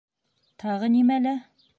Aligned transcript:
Тағы 0.63 0.89
нимәлә? 0.95 1.35